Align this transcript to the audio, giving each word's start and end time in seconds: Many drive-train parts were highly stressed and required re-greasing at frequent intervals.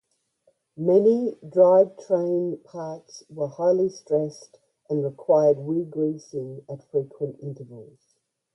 Many 0.77 1.35
drive-train 1.47 2.57
parts 2.63 3.23
were 3.29 3.49
highly 3.49 3.89
stressed 3.89 4.57
and 4.89 5.03
required 5.03 5.57
re-greasing 5.59 6.65
at 6.67 6.81
frequent 6.89 7.37
intervals. 7.39 7.99